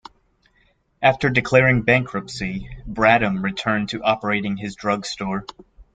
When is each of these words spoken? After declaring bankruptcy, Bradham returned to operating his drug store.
After 1.03 1.29
declaring 1.29 1.83
bankruptcy, 1.83 2.75
Bradham 2.89 3.43
returned 3.43 3.89
to 3.89 4.01
operating 4.01 4.57
his 4.57 4.75
drug 4.75 5.05
store. 5.05 5.45